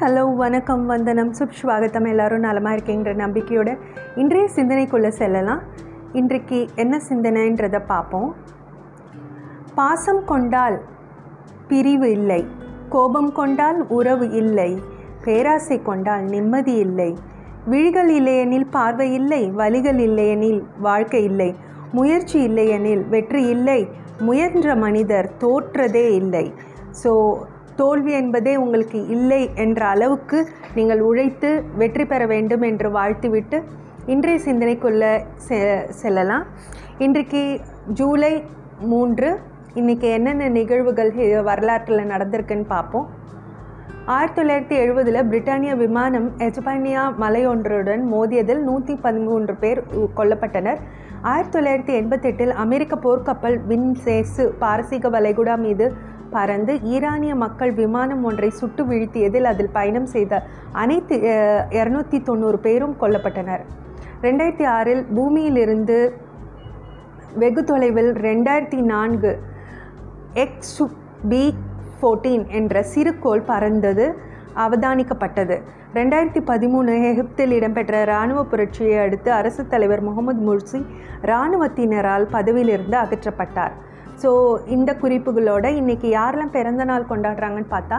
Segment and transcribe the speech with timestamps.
[0.00, 1.30] Hello வணக்கம் வந்தனம்.
[1.38, 3.70] சுப்ஸ்வாகத்தம் எல்லாரும் நலமாக இருக்கீங்கிற நம்பிக்கையோட
[4.22, 5.62] இன்றைய சிந்தனைக்குள்ளே செல்லலாம்.
[6.20, 8.28] இன்றைக்கு என்ன சிந்தனைன்றதை பார்ப்போம்.
[9.78, 10.76] பாசம் கொண்டால்
[11.70, 12.40] பிரிவு இல்லை.
[12.94, 14.70] கோபம் கொண்டால் உறவு இல்லை.
[15.26, 17.10] பேராசை கொண்டால் நிம்மதி இல்லை.
[17.74, 19.42] விழிகள் இல்லையெனில் பார்வை இல்லை.
[19.62, 21.50] வலிகள் இல்லையெனில் வாழ்க்கை இல்லை.
[21.92, 23.80] முயற்சி இல்லையெனில் வெற்றி இல்லை.
[24.20, 26.46] முயன்ற மனிதர் தோற்றதே இல்லை.
[27.02, 27.12] ஸோ
[27.78, 33.62] தோல்வி என்பதே உங்களுக்கு இல்லை என்ற அளவுக்கு நீங்கள் உழைத்து வெற்றி பெற வேண்டும் என்று வாழ்த்துவிட்டு
[34.06, 36.44] இன்றைய சிந்தனைக்குள்ளே செ செல்லலாம்.
[36.98, 38.44] இன்றைக்கு ஜூலை
[38.80, 39.38] மூன்று
[39.74, 43.08] இன்றைக்கி என்னென்ன நிகழ்வுகள் வரலாற்றில் நடந்திருக்குன்னு பார்ப்போம்.
[44.06, 50.78] ஆயிரத்தி தொள்ளாயிரத்தி எழுபதில் பிரிட்டானிய விமானம் எஜபானியா மலையொன்றுடன் மோதியதில் நூற்றி பதிமூன்று பேர் உ- கொல்லப்பட்டனர்.
[51.22, 58.82] ஆயிரத்தி தொள்ளாயிரத்தி எண்பத்தெட்டில் அமெரிக்க போர்க்கப்பல் வின்சேசு பாரசீக வளைகுடா மீது பறந்து ஈரானிய மக்கள் விமானம் ஒன்றை சுட்டு
[58.90, 60.42] வீழ்த்தியதில் அதில் பயணம் செய்த
[60.82, 61.16] அனைத்து
[61.78, 63.64] இரநூத்தி தொண்ணூறு பேரும் கொல்லப்பட்டனர்.
[64.26, 65.98] ரெண்டாயிரத்தி ஆறில் பூமியிலிருந்து
[67.42, 69.32] வெகு தொலைவில் ரெண்டாயிரத்தி நான்கு
[70.44, 70.78] எக்ஸ்
[71.30, 71.42] பி
[71.98, 74.06] ஃபோர்டீன் என்ற சிறுகோள் பறந்தது
[74.64, 75.56] அவதானிக்கப்பட்டது.
[75.96, 80.80] ரெண்டாயிரத்தி பதிமூணு எகிப்தில் இடம்பெற்ற இராணுவ புரட்சியை அடுத்து அரசு தலைவர் முகமது முர்சி
[81.30, 83.74] இராணுவத்தினரால் பதவியிலிருந்து அகற்றப்பட்டார்.
[84.22, 84.30] ஸோ
[84.68, 87.98] இந்த குறிப்புகளோட இன்றைக்கி யாரெல்லாம் பிறந்த நாள் கொண்டாடுறாங்கன்னு பார்த்தா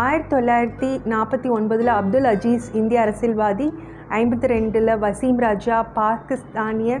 [0.00, 3.66] ஆயிரத்தி தொள்ளாயிரத்தி நாற்பத்தி ஒன்பதில் அப்துல் அஜீஸ் இந்திய அரசியல்வாதி
[4.12, 6.92] ஐம்பத்தி ரெண்டில் வசீம் ராஜா பாகிஸ்தானிய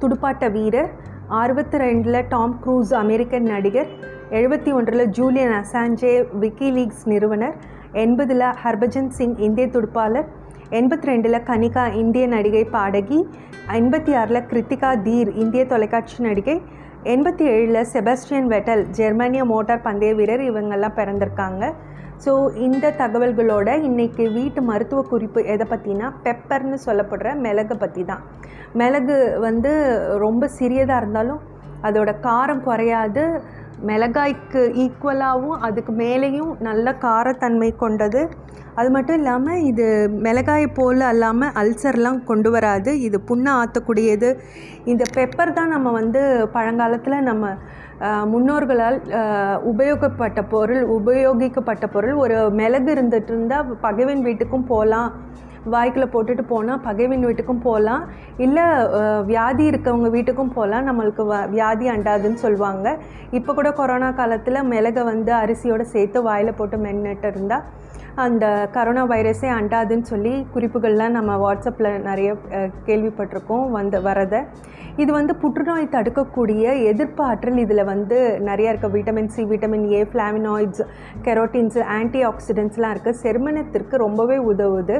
[0.00, 0.90] துடுப்பாட்ட வீரர்
[1.38, 3.90] அறுபத்தி ரெண்டில் டாம் க்ரூஸ் அமெரிக்கன் நடிகர்
[4.30, 7.56] எழுபத்தி ஒன்றில் ஜூலியன் அசாஞ்சே விக்கிலீக்ஸ் நிறுவனர்
[7.96, 10.28] எண்பதில் ஹர்பஜன் சிங் இந்திய துடுப்பாளர்
[10.72, 13.18] எண்பத்தி ரெண்டில் கனிகா இந்திய நடிகை பாடகி
[13.74, 16.56] எண்பத்தி ஆறில் கிருத்திகா தீர் இந்திய தொலைக்காட்சி நடிகை
[17.12, 21.64] எண்பத்தி ஏழில் செபஸ்டியன் வெட்டல் ஜெர்மனிய மோட்டார் பந்தய வீரர் இவங்கெல்லாம் பிறந்திருக்காங்க.
[22.24, 22.32] ஸோ
[22.66, 28.22] இந்த தகவல்களோட இன்றைக்கி வீட்டு மருத்துவ குறிப்பு எதை பற்றினா பெப்பர்னு சொல்லப்படுற மிளகை பற்றி தான்
[28.80, 29.72] மிளகு வந்து
[30.24, 31.42] ரொம்ப சிறியதாக இருந்தாலும்
[31.88, 33.24] அதோட காரம் குறையாது.
[33.88, 38.22] மிளகாய்க்கு ஈக்குவலாகவும் அதுக்கு மேலேயும் நல்ல காரத்தன்மை கொண்டது.
[38.80, 39.86] அது மட்டும் இல்லாமல் இது
[40.26, 42.90] மிளகாய் போல் அல்லாமல் அல்சர்லாம் கொண்டு வராது.
[43.06, 44.28] இது புண்ணை ஆற்றக்கூடியது
[44.92, 46.22] இந்த பெப்பர் தான் நம்ம வந்து
[46.56, 47.52] பழங்காலத்தில் நம்ம
[48.32, 48.98] முன்னோர்களால்
[49.70, 52.16] உபயோகப்பட்ட பொருள் உபயோகிக்கப்பட்ட பொருள்.
[52.24, 55.10] ஒரு மிளகு இருந்துட்டு இருந்தால் பகைவன் வீட்டுக்கும் போகலாம்
[55.72, 58.04] வாய்க்குள்ளே போட்டுட்டு போனால் பகைவின் வீட்டுக்கும் போகலாம்
[58.44, 58.66] இல்லை
[59.30, 62.86] வியாதி இருக்கவங்க வீட்டுக்கும் போகலாம் நம்மளுக்கு வ வியாதி அண்டாதுன்னு சொல்லுவாங்க.
[63.38, 67.66] இப்போ கூட கொரோனா காலத்தில் மிளகை வந்து அரிசியோடு சேர்த்து வாயில் போட்டு மென்னுட்டு இருந்தால்
[68.24, 68.44] அந்த
[68.74, 72.30] கரோனா வைரஸே அண்டாதுன்னு சொல்லி குறிப்புகள்லாம் நம்ம வாட்ஸ்அப்பில் நிறைய
[72.88, 74.40] கேள்விப்பட்டிருக்கோம் வந்து வரதை.
[75.02, 80.82] இது வந்து புற்றுநோய் தடுக்கக்கூடிய எதிர்ப்பு ஆற்றல் இதில் வந்து நிறைய இருக்குது vitamin C vitamin A flavonoids
[81.26, 84.98] carotenes anti ஆக்சிடென்ட்ஸ்லாம் இருக்குது செரிமனத்திற்கு ரொம்பவே உதவுது.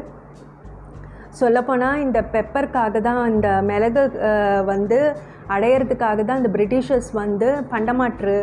[1.40, 4.02] சொல்லப்போனால் இந்த பெப்பருக்காக தான் இந்த மிளகு
[4.72, 4.98] வந்து
[5.54, 8.36] அடையிறதுக்காக தான் இந்த பிரிட்டிஷர்ஸ் வந்து பண்டமாற்று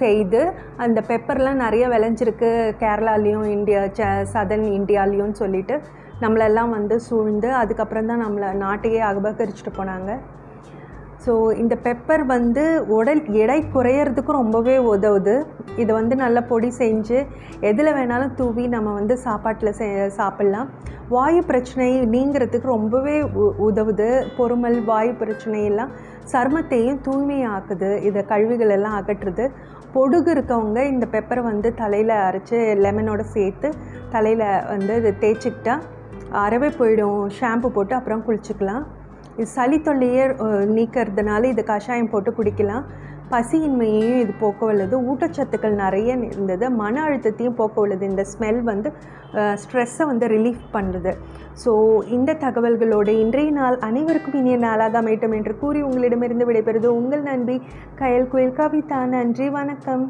[0.00, 0.40] செய்து
[0.84, 2.50] அந்த பெப்பர்லாம் நிறைய விளைஞ்சிருக்கு.
[2.82, 5.74] கேரளாலேயும் இந்தியா ச சதர்ன் இந்தியாலேயும் சொல்லிட்டு
[6.24, 10.10] நம்மளெல்லாம் வந்து சூழ்ந்து அதுக்கப்புறம் தான் நம்மளை நாட்டையே அபகரிச்சுட்டு போனாங்க.
[11.26, 15.44] ஸோ இந்த பெப்பர் வந்து உடல் எடை குறையிறதுக்கும் ரொம்பவே உதவுது.
[15.76, 17.26] இதை வந்து நல்லா பொடி செஞ்சு
[17.60, 20.68] எதில் வேணாலும் தூவி நம்ம வந்து சாப்பாட்டில் செ சாப்பிட்லாம்.
[21.08, 24.24] வாயு பிரச்சனை நீங்கிறதுக்கு ரொம்பவே உ- உதவுது.
[24.38, 25.90] பொறுமல் வாயு பிரச்சனை எல்லாம்
[26.32, 28.02] சருமத்தையும் தூய்மையாக்குது.
[28.02, 29.50] இதை கழிவுகள் எல்லாம் அகற்றுது.
[29.94, 33.70] பொடுகு இருக்கவங்க இந்த பெப்பரை வந்து தலையில் அரைச்சி லெமனோட சேர்த்து
[34.10, 35.80] தலையில் வந்து இது தேய்ச்சிக்கிட்டால்
[36.30, 37.30] அறவே போயிடும்.
[37.40, 38.82] ஷாம்பு போட்டு அப்புறம் குளிச்சுக்கலாம்.
[39.36, 40.24] இது சளி தொல்லையே
[40.76, 42.84] நீக்கிறதுனால இது கஷாயம் போட்டு குடிக்கலாம்.
[43.32, 46.66] பசியின்மையையும் இது போக்க வல்லது ஊட்டச்சத்துக்கள் நிறைய இருந்தது.
[46.80, 48.88] மன அழுத்தத்தையும் போக்க வல்லது இந்த ஸ்மெல் வந்து
[49.62, 51.12] ஸ்ட்ரெஸ்ஸை வந்து ரிலீஃப் பண்ணுது.
[51.62, 51.72] ஸோ
[52.16, 57.56] இந்த தகவல்களோடு இன்றைய நாள் அனைவருக்கும் இனிய நாளாக அமையட்டும் என்று கூறி உங்களிடமிருந்து விடைபெறுது உங்கள் நண்பி
[58.02, 59.00] கயல் குயில் கவிதா.
[59.16, 60.04] நன்றி வணக்கம்.